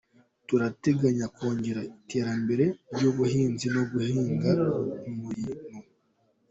[0.47, 4.49] Turateganya kongera iterambere ry’ubuhinzi no guhanga
[5.09, 5.79] imirimo”.